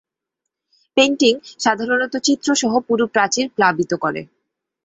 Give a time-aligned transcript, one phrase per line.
[0.97, 4.21] Painting সাধারণত চিত্র সহ পুরো প্রাচীর প্লাবিত করে।